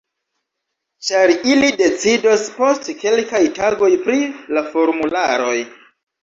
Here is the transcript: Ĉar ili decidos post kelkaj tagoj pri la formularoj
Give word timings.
Ĉar 1.09 1.33
ili 1.49 1.69
decidos 1.81 2.45
post 2.55 2.89
kelkaj 3.03 3.43
tagoj 3.59 3.91
pri 4.07 4.19
la 4.59 4.65
formularoj 4.73 5.55